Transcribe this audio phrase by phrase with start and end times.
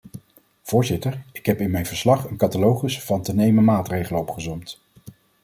[0.61, 4.81] Voorzitter, ik heb in mijn verslag een catalogus van te nemen maatregelen opgesomd.